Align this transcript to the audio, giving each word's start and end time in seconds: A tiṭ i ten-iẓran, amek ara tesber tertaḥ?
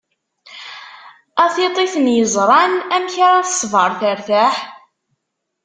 A 1.43 1.45
tiṭ 1.55 1.75
i 1.85 1.87
ten-iẓran, 1.93 2.73
amek 2.95 3.15
ara 3.27 3.47
tesber 3.47 3.91
tertaḥ? 3.99 4.55